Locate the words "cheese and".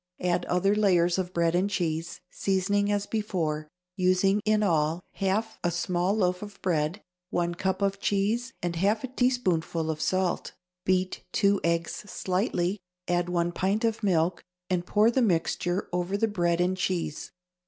7.99-8.77